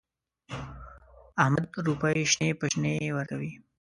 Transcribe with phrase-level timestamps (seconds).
[1.43, 3.51] احمد روپۍ شنې په شنې ورکوي.